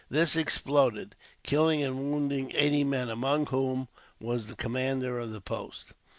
[0.09, 3.87] This exploded, killing and wounding eighty men, among whom
[4.19, 5.93] was the commander of the post.